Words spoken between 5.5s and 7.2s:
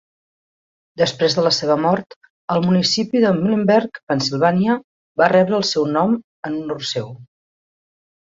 el seu nom en honor seu.